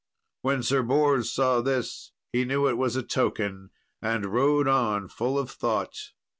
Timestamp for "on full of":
4.67-5.51